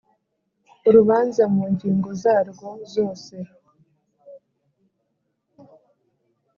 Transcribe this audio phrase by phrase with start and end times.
[0.87, 3.35] urubanza mu ngingo zarwo zose